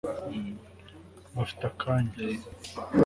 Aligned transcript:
bafite 1.35 1.63
akanya 1.71 2.13